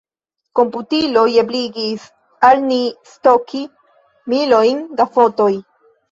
[0.59, 2.07] Komputiloj ebligis
[2.49, 3.61] al ni stoki
[4.33, 5.51] milojn da fotoj.